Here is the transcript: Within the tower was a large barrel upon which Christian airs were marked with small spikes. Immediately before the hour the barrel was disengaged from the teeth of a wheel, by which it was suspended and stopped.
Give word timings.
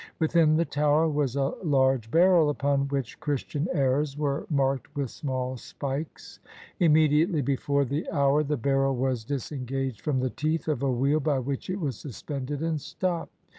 Within 0.17 0.55
the 0.57 0.65
tower 0.65 1.07
was 1.07 1.35
a 1.35 1.53
large 1.63 2.09
barrel 2.09 2.49
upon 2.49 2.87
which 2.87 3.19
Christian 3.19 3.67
airs 3.71 4.17
were 4.17 4.47
marked 4.49 4.95
with 4.95 5.11
small 5.11 5.57
spikes. 5.57 6.39
Immediately 6.79 7.43
before 7.43 7.85
the 7.85 8.09
hour 8.09 8.41
the 8.43 8.57
barrel 8.57 8.95
was 8.95 9.23
disengaged 9.23 10.01
from 10.01 10.19
the 10.19 10.31
teeth 10.31 10.67
of 10.67 10.81
a 10.81 10.91
wheel, 10.91 11.19
by 11.19 11.37
which 11.37 11.69
it 11.69 11.79
was 11.79 11.99
suspended 11.99 12.63
and 12.63 12.81
stopped. 12.81 13.31